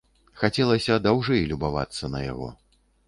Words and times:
Хацелася 0.43 0.97
даўжэй 1.07 1.45
любавацца 1.51 2.11
на 2.15 2.23
яго. 2.31 2.49